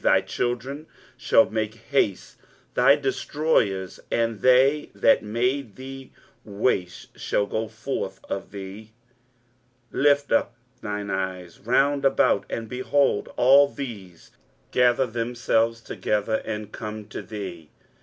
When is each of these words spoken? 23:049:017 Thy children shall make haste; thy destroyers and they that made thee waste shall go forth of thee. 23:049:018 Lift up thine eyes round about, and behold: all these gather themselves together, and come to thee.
23:049:017 0.03 0.09
Thy 0.15 0.21
children 0.21 0.87
shall 1.15 1.49
make 1.51 1.75
haste; 1.75 2.35
thy 2.73 2.95
destroyers 2.95 3.99
and 4.09 4.39
they 4.41 4.89
that 4.95 5.21
made 5.21 5.75
thee 5.75 6.09
waste 6.43 7.15
shall 7.19 7.45
go 7.45 7.67
forth 7.67 8.19
of 8.27 8.49
thee. 8.49 8.89
23:049:018 9.93 10.03
Lift 10.03 10.31
up 10.31 10.55
thine 10.81 11.09
eyes 11.11 11.59
round 11.59 12.03
about, 12.03 12.45
and 12.49 12.67
behold: 12.67 13.29
all 13.37 13.67
these 13.67 14.31
gather 14.71 15.05
themselves 15.05 15.79
together, 15.81 16.41
and 16.45 16.71
come 16.71 17.05
to 17.05 17.21
thee. 17.21 17.69